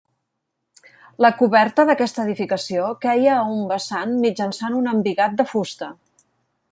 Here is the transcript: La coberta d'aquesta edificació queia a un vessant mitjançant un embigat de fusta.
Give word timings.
La 1.25 1.29
coberta 1.41 1.85
d'aquesta 1.89 2.23
edificació 2.25 2.87
queia 3.05 3.35
a 3.37 3.45
un 3.59 3.61
vessant 3.73 4.17
mitjançant 4.25 4.79
un 4.81 4.91
embigat 4.97 5.37
de 5.43 5.47
fusta. 5.55 5.93